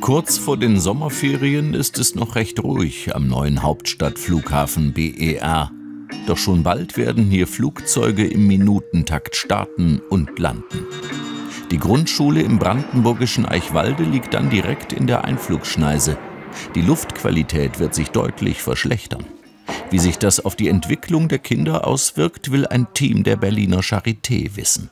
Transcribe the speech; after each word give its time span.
Kurz 0.00 0.38
vor 0.38 0.56
den 0.56 0.80
Sommerferien 0.80 1.74
ist 1.74 1.98
es 1.98 2.14
noch 2.14 2.34
recht 2.34 2.62
ruhig 2.64 3.14
am 3.14 3.28
neuen 3.28 3.62
Hauptstadtflughafen 3.62 4.94
BER. 4.94 5.70
Doch 6.26 6.38
schon 6.38 6.62
bald 6.62 6.96
werden 6.96 7.26
hier 7.26 7.46
Flugzeuge 7.46 8.26
im 8.26 8.46
Minutentakt 8.46 9.36
starten 9.36 10.00
und 10.08 10.38
landen. 10.38 10.86
Die 11.70 11.78
Grundschule 11.78 12.40
im 12.40 12.58
brandenburgischen 12.58 13.44
Eichwalde 13.44 14.02
liegt 14.02 14.32
dann 14.32 14.48
direkt 14.48 14.92
in 14.94 15.06
der 15.06 15.24
Einflugschneise. 15.24 16.16
Die 16.74 16.82
Luftqualität 16.82 17.78
wird 17.78 17.94
sich 17.94 18.08
deutlich 18.08 18.62
verschlechtern. 18.62 19.24
Wie 19.90 19.98
sich 19.98 20.18
das 20.18 20.44
auf 20.44 20.56
die 20.56 20.68
Entwicklung 20.68 21.28
der 21.28 21.38
Kinder 21.38 21.86
auswirkt, 21.86 22.50
will 22.50 22.66
ein 22.66 22.86
Team 22.94 23.22
der 23.22 23.36
Berliner 23.36 23.80
Charité 23.80 24.56
wissen. 24.56 24.90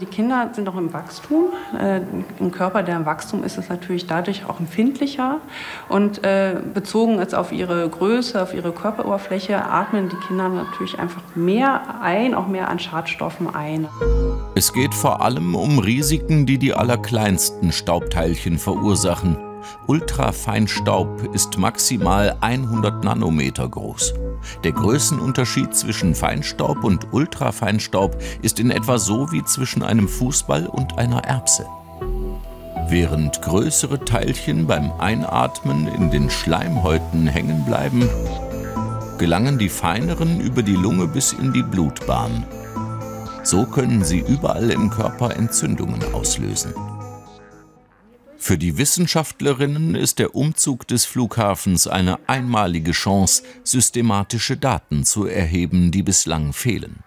Die 0.00 0.06
Kinder 0.06 0.48
sind 0.52 0.62
noch 0.62 0.76
im 0.76 0.92
Wachstum. 0.92 1.46
Äh, 1.76 2.02
Ein 2.38 2.52
Körper, 2.52 2.84
der 2.84 2.94
im 2.94 3.04
Wachstum 3.04 3.42
ist, 3.42 3.58
ist 3.58 3.68
natürlich 3.68 4.06
dadurch 4.06 4.44
auch 4.48 4.60
empfindlicher. 4.60 5.40
Und 5.88 6.22
äh, 6.22 6.54
bezogen 6.72 7.18
jetzt 7.18 7.34
auf 7.34 7.50
ihre 7.50 7.88
Größe, 7.88 8.40
auf 8.40 8.54
ihre 8.54 8.70
Körperoberfläche, 8.70 9.60
atmen 9.60 10.08
die 10.08 10.14
Kinder 10.28 10.50
natürlich 10.50 11.00
einfach 11.00 11.22
mehr 11.34 12.00
ein, 12.00 12.34
auch 12.34 12.46
mehr 12.46 12.68
an 12.68 12.78
Schadstoffen 12.78 13.52
ein. 13.52 13.88
Es 14.54 14.72
geht 14.72 14.94
vor 14.94 15.20
allem 15.20 15.56
um 15.56 15.80
Risiken, 15.80 16.46
die 16.46 16.58
die 16.58 16.74
allerkleinsten 16.74 17.72
Staubteilchen 17.72 18.58
verursachen. 18.58 19.47
Ultrafeinstaub 19.86 21.34
ist 21.34 21.58
maximal 21.58 22.36
100 22.40 23.04
Nanometer 23.04 23.68
groß. 23.68 24.14
Der 24.64 24.72
Größenunterschied 24.72 25.74
zwischen 25.74 26.14
Feinstaub 26.14 26.84
und 26.84 27.12
Ultrafeinstaub 27.12 28.16
ist 28.42 28.60
in 28.60 28.70
etwa 28.70 28.98
so 28.98 29.32
wie 29.32 29.44
zwischen 29.44 29.82
einem 29.82 30.08
Fußball 30.08 30.66
und 30.66 30.98
einer 30.98 31.24
Erbse. 31.24 31.66
Während 32.88 33.42
größere 33.42 34.04
Teilchen 34.04 34.66
beim 34.66 34.92
Einatmen 34.98 35.88
in 35.88 36.10
den 36.10 36.30
Schleimhäuten 36.30 37.26
hängen 37.26 37.64
bleiben, 37.64 38.08
gelangen 39.18 39.58
die 39.58 39.68
feineren 39.68 40.40
über 40.40 40.62
die 40.62 40.76
Lunge 40.76 41.06
bis 41.06 41.32
in 41.32 41.52
die 41.52 41.62
Blutbahn. 41.62 42.46
So 43.42 43.66
können 43.66 44.04
sie 44.04 44.20
überall 44.20 44.70
im 44.70 44.90
Körper 44.90 45.36
Entzündungen 45.36 46.14
auslösen. 46.14 46.72
Für 48.40 48.56
die 48.56 48.78
Wissenschaftlerinnen 48.78 49.94
ist 49.94 50.18
der 50.18 50.34
Umzug 50.34 50.86
des 50.86 51.04
Flughafens 51.04 51.86
eine 51.86 52.18
einmalige 52.28 52.92
Chance, 52.92 53.42
systematische 53.64 54.56
Daten 54.56 55.04
zu 55.04 55.26
erheben, 55.26 55.90
die 55.90 56.02
bislang 56.02 56.52
fehlen. 56.52 57.02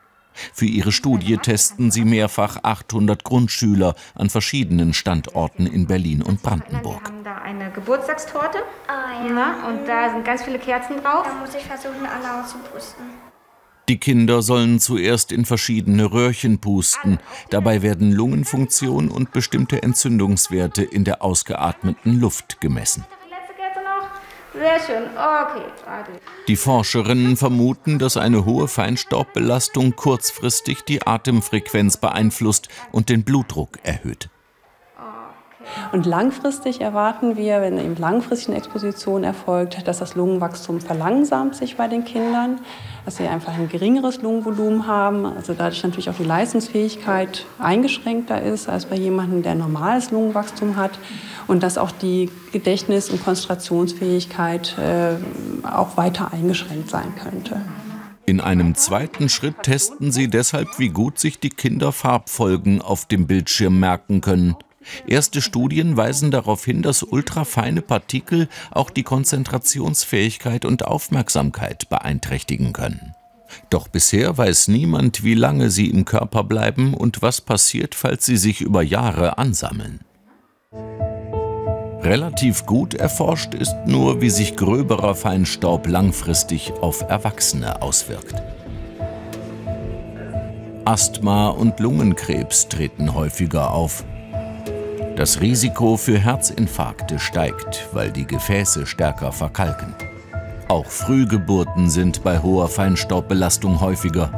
Für 0.53 0.65
ihre 0.65 0.91
Studie 0.91 1.37
testen 1.37 1.89
sie 1.91 2.05
mehrfach 2.05 2.57
800 2.63 3.23
Grundschüler 3.23 3.95
an 4.15 4.29
verschiedenen 4.29 4.93
Standorten 4.93 5.67
in 5.67 5.87
Berlin 5.87 6.21
und 6.21 6.41
Brandenburg. 6.41 7.01
Wir 7.01 7.13
haben 7.13 7.23
da 7.23 7.35
eine 7.37 7.71
Geburtstagstorte 7.71 8.59
Ah, 8.87 9.25
ja. 9.25 9.33
na, 9.33 9.67
und 9.69 9.87
da 9.87 10.09
sind 10.11 10.25
ganz 10.25 10.43
viele 10.43 10.59
Kerzen 10.59 10.97
drauf. 11.01 11.25
Da 11.25 11.33
muss 11.33 11.55
ich 11.55 11.63
versuchen, 11.63 12.05
alle 12.05 12.41
auszupusten. 12.43 13.30
Die 13.91 13.97
Kinder 13.97 14.41
sollen 14.41 14.79
zuerst 14.79 15.33
in 15.33 15.43
verschiedene 15.43 16.13
Röhrchen 16.13 16.59
pusten. 16.59 17.19
Dabei 17.49 17.81
werden 17.81 18.13
Lungenfunktion 18.13 19.09
und 19.09 19.33
bestimmte 19.33 19.83
Entzündungswerte 19.83 20.81
in 20.81 21.03
der 21.03 21.21
ausgeatmeten 21.21 22.17
Luft 22.17 22.61
gemessen. 22.61 23.03
Sehr 24.53 24.79
schön. 24.79 25.03
Okay. 25.09 25.65
Die 26.47 26.55
Forscherinnen 26.55 27.35
vermuten, 27.35 27.99
dass 27.99 28.15
eine 28.15 28.45
hohe 28.45 28.69
Feinstaubbelastung 28.69 29.97
kurzfristig 29.97 30.83
die 30.83 31.05
Atemfrequenz 31.05 31.97
beeinflusst 31.97 32.69
und 32.93 33.09
den 33.09 33.25
Blutdruck 33.25 33.77
erhöht. 33.83 34.29
Und 35.91 36.05
langfristig 36.05 36.81
erwarten 36.81 37.37
wir, 37.37 37.61
wenn 37.61 37.77
eben 37.77 37.95
langfristig 37.95 38.49
eine 38.49 38.57
Exposition 38.57 39.23
erfolgt, 39.23 39.87
dass 39.87 39.99
das 39.99 40.15
Lungenwachstum 40.15 40.81
verlangsamt 40.81 41.55
sich 41.55 41.77
bei 41.77 41.87
den 41.87 42.05
Kindern, 42.05 42.59
dass 43.05 43.17
sie 43.17 43.27
einfach 43.27 43.53
ein 43.53 43.69
geringeres 43.69 44.21
Lungenvolumen 44.21 44.87
haben, 44.87 45.25
also 45.25 45.53
dadurch 45.53 45.83
natürlich 45.83 46.09
auch 46.09 46.15
die 46.15 46.23
Leistungsfähigkeit 46.23 47.45
eingeschränkter 47.59 48.41
ist 48.41 48.69
als 48.69 48.85
bei 48.85 48.95
jemandem, 48.95 49.43
der 49.43 49.55
normales 49.55 50.11
Lungenwachstum 50.11 50.75
hat 50.75 50.91
und 51.47 51.63
dass 51.63 51.77
auch 51.77 51.91
die 51.91 52.29
Gedächtnis- 52.51 53.09
und 53.09 53.23
Konzentrationsfähigkeit 53.23 54.77
äh, 54.77 55.15
auch 55.67 55.97
weiter 55.97 56.31
eingeschränkt 56.31 56.89
sein 56.89 57.13
könnte. 57.21 57.61
In 58.25 58.39
einem 58.39 58.75
zweiten 58.75 59.29
Schritt 59.29 59.63
testen 59.63 60.11
sie 60.11 60.29
deshalb, 60.29 60.79
wie 60.79 60.89
gut 60.89 61.19
sich 61.19 61.39
die 61.39 61.49
Kinder 61.49 61.91
Farbfolgen 61.91 62.81
auf 62.81 63.05
dem 63.05 63.27
Bildschirm 63.27 63.79
merken 63.79 64.21
können. 64.21 64.55
Erste 65.07 65.41
Studien 65.41 65.97
weisen 65.97 66.31
darauf 66.31 66.65
hin, 66.65 66.81
dass 66.81 67.03
ultrafeine 67.03 67.81
Partikel 67.81 68.47
auch 68.71 68.89
die 68.89 69.03
Konzentrationsfähigkeit 69.03 70.65
und 70.65 70.85
Aufmerksamkeit 70.85 71.89
beeinträchtigen 71.89 72.73
können. 72.73 73.15
Doch 73.69 73.87
bisher 73.87 74.37
weiß 74.37 74.69
niemand, 74.69 75.23
wie 75.23 75.33
lange 75.33 75.69
sie 75.69 75.89
im 75.89 76.05
Körper 76.05 76.43
bleiben 76.43 76.93
und 76.93 77.21
was 77.21 77.41
passiert, 77.41 77.95
falls 77.95 78.25
sie 78.25 78.37
sich 78.37 78.61
über 78.61 78.81
Jahre 78.81 79.37
ansammeln. 79.37 79.99
Relativ 82.03 82.65
gut 82.65 82.95
erforscht 82.95 83.53
ist 83.53 83.75
nur, 83.85 84.21
wie 84.21 84.31
sich 84.31 84.55
gröberer 84.55 85.13
Feinstaub 85.13 85.87
langfristig 85.87 86.73
auf 86.81 87.01
Erwachsene 87.01 87.81
auswirkt. 87.81 88.41
Asthma 90.83 91.49
und 91.49 91.79
Lungenkrebs 91.79 92.69
treten 92.69 93.13
häufiger 93.13 93.71
auf. 93.71 94.03
Das 95.15 95.41
Risiko 95.41 95.97
für 95.97 96.17
Herzinfarkte 96.17 97.19
steigt, 97.19 97.87
weil 97.91 98.11
die 98.11 98.25
Gefäße 98.25 98.85
stärker 98.85 99.31
verkalken. 99.31 99.93
Auch 100.67 100.85
Frühgeburten 100.85 101.89
sind 101.89 102.23
bei 102.23 102.39
hoher 102.39 102.69
Feinstaubbelastung 102.69 103.81
häufiger. 103.81 104.31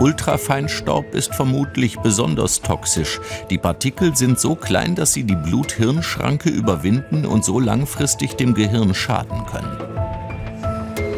Ultrafeinstaub 0.00 1.14
ist 1.14 1.34
vermutlich 1.34 1.98
besonders 1.98 2.62
toxisch. 2.62 3.20
Die 3.50 3.58
Partikel 3.58 4.16
sind 4.16 4.40
so 4.40 4.54
klein, 4.54 4.94
dass 4.94 5.12
sie 5.12 5.24
die 5.24 5.36
Blut-Hirn-Schranke 5.36 6.48
überwinden 6.48 7.26
und 7.26 7.44
so 7.44 7.60
langfristig 7.60 8.34
dem 8.34 8.54
Gehirn 8.54 8.94
schaden 8.94 9.44
können. 9.46 9.76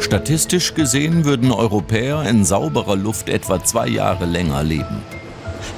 Statistisch 0.00 0.74
gesehen 0.74 1.24
würden 1.24 1.52
Europäer 1.52 2.24
in 2.24 2.44
sauberer 2.44 2.96
Luft 2.96 3.28
etwa 3.28 3.62
zwei 3.62 3.86
Jahre 3.86 4.26
länger 4.26 4.64
leben. 4.64 5.02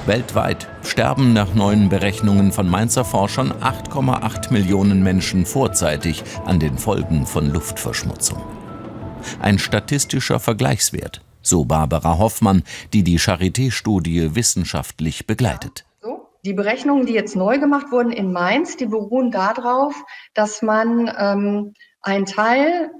Weltweit 0.05 0.67
sterben 0.83 1.33
nach 1.33 1.53
neuen 1.53 1.89
Berechnungen 1.89 2.51
von 2.51 2.69
Mainzer 2.69 3.05
Forschern 3.05 3.51
8,8 3.51 4.51
Millionen 4.51 5.03
Menschen 5.03 5.45
vorzeitig 5.45 6.23
an 6.45 6.59
den 6.59 6.77
Folgen 6.77 7.25
von 7.25 7.51
Luftverschmutzung. 7.51 8.41
Ein 9.39 9.59
statistischer 9.59 10.39
Vergleichswert, 10.39 11.21
so 11.41 11.65
Barbara 11.65 12.17
Hoffmann, 12.17 12.63
die 12.93 13.03
die 13.03 13.19
Charité-Studie 13.19 14.35
wissenschaftlich 14.35 15.27
begleitet. 15.27 15.85
Die 16.45 16.53
Berechnungen, 16.53 17.05
die 17.05 17.13
jetzt 17.13 17.37
neu 17.37 17.57
gemacht 17.57 17.87
wurden 17.91 18.11
in 18.11 18.33
Mainz, 18.33 18.75
die 18.75 18.85
beruhen 18.85 19.31
darauf, 19.31 19.95
dass 20.33 20.61
man 20.61 21.09
ähm, 21.17 21.73
einen 22.01 22.25
Teil 22.25 22.91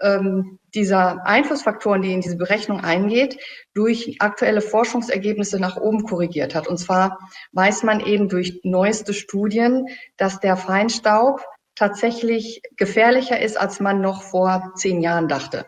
ähm, 0.00 0.58
dieser 0.74 1.26
Einflussfaktoren, 1.26 2.02
die 2.02 2.12
in 2.12 2.20
diese 2.20 2.36
Berechnung 2.36 2.80
eingeht, 2.80 3.38
durch 3.74 4.16
aktuelle 4.20 4.60
Forschungsergebnisse 4.60 5.58
nach 5.58 5.76
oben 5.76 6.04
korrigiert 6.04 6.54
hat. 6.54 6.68
Und 6.68 6.78
zwar 6.78 7.18
weiß 7.52 7.82
man 7.82 8.00
eben 8.00 8.28
durch 8.28 8.60
neueste 8.62 9.14
Studien, 9.14 9.86
dass 10.16 10.40
der 10.40 10.56
Feinstaub 10.56 11.40
tatsächlich 11.74 12.62
gefährlicher 12.76 13.40
ist, 13.40 13.58
als 13.58 13.80
man 13.80 14.00
noch 14.00 14.22
vor 14.22 14.72
zehn 14.76 15.00
Jahren 15.00 15.28
dachte. 15.28 15.66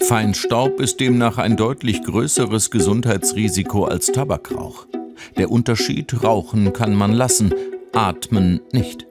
Feinstaub 0.00 0.80
ist 0.80 1.00
demnach 1.00 1.38
ein 1.38 1.56
deutlich 1.56 2.02
größeres 2.02 2.70
Gesundheitsrisiko 2.70 3.84
als 3.84 4.06
Tabakrauch. 4.06 4.86
Der 5.36 5.50
Unterschied, 5.50 6.22
rauchen 6.22 6.72
kann 6.72 6.94
man 6.94 7.12
lassen, 7.12 7.54
atmen 7.92 8.60
nicht. 8.72 9.09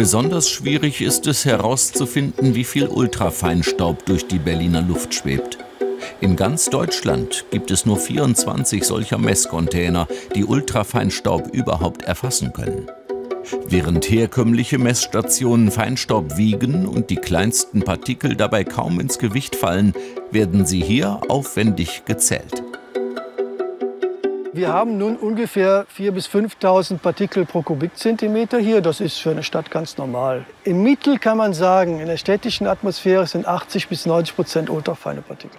Besonders 0.00 0.48
schwierig 0.48 1.02
ist 1.02 1.26
es 1.26 1.44
herauszufinden, 1.44 2.54
wie 2.54 2.64
viel 2.64 2.86
Ultrafeinstaub 2.86 4.06
durch 4.06 4.26
die 4.26 4.38
Berliner 4.38 4.80
Luft 4.80 5.12
schwebt. 5.12 5.58
In 6.22 6.36
ganz 6.36 6.70
Deutschland 6.70 7.44
gibt 7.50 7.70
es 7.70 7.84
nur 7.84 7.98
24 7.98 8.82
solcher 8.82 9.18
Messcontainer, 9.18 10.08
die 10.34 10.46
Ultrafeinstaub 10.46 11.54
überhaupt 11.54 12.00
erfassen 12.00 12.54
können. 12.54 12.86
Während 13.66 14.08
herkömmliche 14.08 14.78
Messstationen 14.78 15.70
Feinstaub 15.70 16.38
wiegen 16.38 16.86
und 16.86 17.10
die 17.10 17.16
kleinsten 17.16 17.82
Partikel 17.82 18.36
dabei 18.36 18.64
kaum 18.64 19.00
ins 19.00 19.18
Gewicht 19.18 19.54
fallen, 19.54 19.92
werden 20.30 20.64
sie 20.64 20.80
hier 20.80 21.20
aufwendig 21.28 22.06
gezählt. 22.06 22.69
Wir 24.52 24.72
haben 24.72 24.98
nun 24.98 25.16
ungefähr 25.16 25.86
4.000 25.96 26.10
bis 26.10 26.26
5.000 26.26 26.98
Partikel 26.98 27.46
pro 27.46 27.62
Kubikzentimeter 27.62 28.58
hier. 28.58 28.80
Das 28.80 29.00
ist 29.00 29.18
für 29.18 29.30
eine 29.30 29.44
Stadt 29.44 29.70
ganz 29.70 29.96
normal. 29.96 30.44
Im 30.64 30.82
Mittel 30.82 31.18
kann 31.18 31.38
man 31.38 31.54
sagen, 31.54 32.00
in 32.00 32.08
der 32.08 32.16
städtischen 32.16 32.66
Atmosphäre 32.66 33.28
sind 33.28 33.46
80 33.46 33.86
bis 33.86 34.06
90 34.06 34.34
Prozent 34.34 34.70
ultrafeine 34.70 35.22
Partikel. 35.22 35.56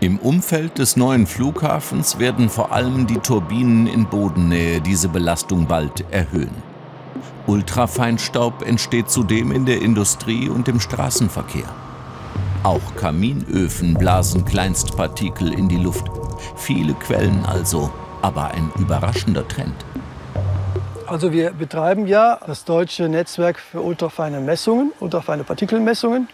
Im 0.00 0.18
Umfeld 0.18 0.78
des 0.78 0.96
neuen 0.96 1.26
Flughafens 1.26 2.18
werden 2.18 2.48
vor 2.48 2.72
allem 2.72 3.06
die 3.06 3.18
Turbinen 3.18 3.86
in 3.86 4.06
Bodennähe 4.06 4.80
diese 4.80 5.10
Belastung 5.10 5.66
bald 5.66 6.04
erhöhen. 6.10 6.62
Ultrafeinstaub 7.46 8.66
entsteht 8.66 9.10
zudem 9.10 9.52
in 9.52 9.66
der 9.66 9.82
Industrie 9.82 10.48
und 10.48 10.68
im 10.68 10.80
Straßenverkehr. 10.80 11.68
Auch 12.62 12.96
Kaminöfen 12.96 13.92
blasen 13.92 14.46
Kleinstpartikel 14.46 15.52
in 15.52 15.68
die 15.68 15.76
Luft. 15.76 16.10
Viele 16.56 16.94
Quellen 16.94 17.44
also, 17.46 17.90
aber 18.22 18.52
ein 18.52 18.72
überraschender 18.78 19.46
Trend. 19.46 19.74
Also 21.06 21.32
wir 21.32 21.50
betreiben 21.52 22.06
ja 22.06 22.38
das 22.46 22.64
deutsche 22.64 23.08
Netzwerk 23.08 23.58
für 23.58 23.80
ultrafeine 23.80 24.40
Messungen, 24.40 24.92
ultrafeine 25.00 25.42
Partikelmessungen. 25.42 26.28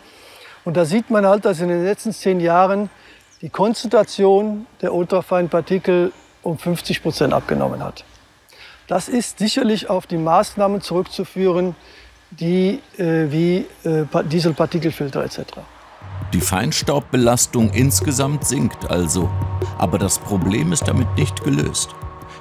Und 0.65 0.77
da 0.77 0.85
sieht 0.85 1.11
man 1.11 1.25
halt, 1.25 1.45
dass 1.45 1.61
in 1.61 1.69
den 1.69 1.85
letzten 1.85 2.13
zehn 2.13 2.41
Jahren 2.41 2.91
die 3.41 3.49
Konzentration 3.49 4.67
der 4.83 4.93
ultrafeinen 4.93 5.49
Partikel 5.49 6.13
um 6.43 6.59
50 6.59 7.03
Prozent 7.03 7.33
abgenommen 7.33 7.83
hat. 7.83 8.05
Das 8.87 9.09
ist 9.09 9.39
sicherlich 9.39 9.91
auf 9.91 10.07
die 10.07 10.17
Maßnahmen 10.17 10.81
zurückzuführen, 10.81 11.75
die 12.31 12.81
äh, 12.99 13.31
wie 13.31 13.67
äh, 13.85 14.05
Dieselpartikelfilter 14.25 15.25
etc. 15.25 15.41
Die 16.33 16.41
Feinstaubbelastung 16.41 17.71
insgesamt 17.71 18.47
sinkt 18.47 18.91
also, 18.91 19.31
aber 19.79 19.99
das 19.99 20.19
Problem 20.19 20.73
ist 20.73 20.89
damit 20.89 21.09
nicht 21.17 21.45
gelöst. 21.45 21.95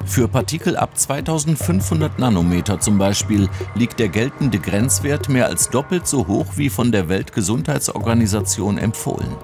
Für 0.06 0.28
Partikel 0.28 0.78
ab 0.78 0.98
2500 0.98 2.20
Nanometer 2.20 2.80
zum 2.80 2.98
Beispiel 2.98 3.50
liegt 3.74 4.00
der 4.00 4.10
geltende 4.10 4.60
Grenzwert 4.60 5.30
mehr 5.30 5.48
als 5.48 5.70
doppelt 5.70 6.06
so 6.08 6.28
hoch 6.28 6.46
wie 6.56 6.70
von 6.70 6.92
der 6.92 7.10
Weltgesundheitsorganisation 7.10 8.78
empfohlen. 8.78 9.36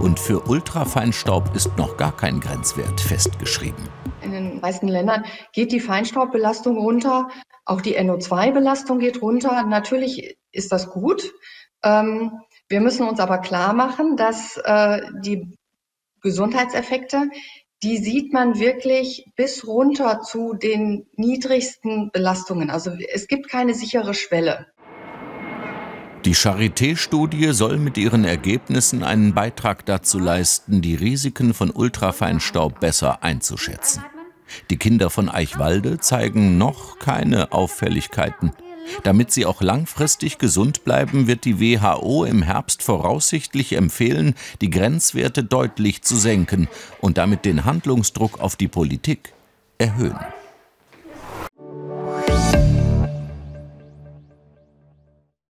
Und 0.00 0.18
für 0.18 0.48
Ultrafeinstaub 0.48 1.54
ist 1.54 1.76
noch 1.78 1.96
gar 1.96 2.16
kein 2.16 2.40
Grenzwert 2.40 3.00
festgeschrieben. 3.00 3.88
In 4.20 4.32
den 4.32 4.60
meisten 4.60 4.88
Ländern 4.88 5.24
geht 5.52 5.72
die 5.72 5.80
Feinstaubbelastung 5.80 6.76
runter, 6.76 7.28
auch 7.64 7.80
die 7.80 7.98
NO2-Belastung 7.98 8.98
geht 8.98 9.22
runter. 9.22 9.64
Natürlich 9.64 10.36
ist 10.50 10.72
das 10.72 10.90
gut. 10.90 11.32
Ähm, 11.82 12.32
wir 12.68 12.80
müssen 12.80 13.08
uns 13.08 13.20
aber 13.20 13.38
klar 13.38 13.72
machen, 13.72 14.16
dass 14.16 14.56
äh, 14.58 15.00
die 15.24 15.56
Gesundheitseffekte, 16.20 17.30
die 17.82 17.98
sieht 17.98 18.32
man 18.32 18.58
wirklich 18.58 19.24
bis 19.36 19.66
runter 19.66 20.20
zu 20.20 20.54
den 20.54 21.06
niedrigsten 21.16 22.10
Belastungen. 22.12 22.70
Also 22.70 22.92
es 23.12 23.26
gibt 23.26 23.48
keine 23.48 23.74
sichere 23.74 24.12
Schwelle. 24.14 24.66
Die 26.26 26.34
Charité-Studie 26.34 27.52
soll 27.52 27.78
mit 27.78 27.96
ihren 27.96 28.26
Ergebnissen 28.26 29.02
einen 29.02 29.32
Beitrag 29.32 29.86
dazu 29.86 30.18
leisten, 30.18 30.82
die 30.82 30.94
Risiken 30.94 31.54
von 31.54 31.70
Ultrafeinstaub 31.70 32.78
besser 32.78 33.22
einzuschätzen. 33.22 34.04
Die 34.68 34.76
Kinder 34.76 35.08
von 35.08 35.30
Eichwalde 35.30 35.98
zeigen 35.98 36.58
noch 36.58 36.98
keine 36.98 37.52
Auffälligkeiten. 37.52 38.52
Damit 39.02 39.30
sie 39.32 39.46
auch 39.46 39.62
langfristig 39.62 40.38
gesund 40.38 40.84
bleiben, 40.84 41.26
wird 41.26 41.44
die 41.44 41.60
WHO 41.60 42.24
im 42.24 42.42
Herbst 42.42 42.82
voraussichtlich 42.82 43.74
empfehlen, 43.74 44.34
die 44.60 44.70
Grenzwerte 44.70 45.44
deutlich 45.44 46.02
zu 46.02 46.16
senken 46.16 46.68
und 47.00 47.18
damit 47.18 47.44
den 47.44 47.64
Handlungsdruck 47.64 48.40
auf 48.40 48.56
die 48.56 48.68
Politik 48.68 49.32
erhöhen. 49.78 50.18